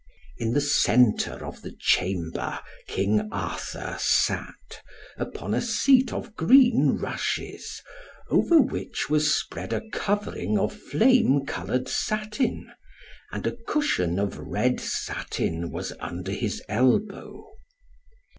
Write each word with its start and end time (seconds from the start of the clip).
In 0.39 0.53
the 0.53 0.61
centre 0.61 1.45
of 1.45 1.61
the 1.61 1.75
chamber 1.79 2.59
king 2.87 3.29
Arthur 3.31 3.97
sat, 3.99 4.81
upon 5.15 5.53
a 5.53 5.61
seat 5.61 6.11
of 6.11 6.35
green 6.35 6.97
rushes, 6.97 7.83
over 8.31 8.59
which 8.59 9.11
was 9.11 9.31
spread 9.39 9.73
a 9.73 9.87
covering 9.91 10.57
of 10.57 10.73
flame 10.75 11.45
coloured 11.45 11.87
satin; 11.87 12.71
and 13.31 13.45
a 13.45 13.55
cushion 13.67 14.17
of 14.17 14.39
red 14.39 14.79
satin 14.79 15.69
was 15.69 15.93
under 15.99 16.31
his 16.31 16.63
elbow. 16.67 17.45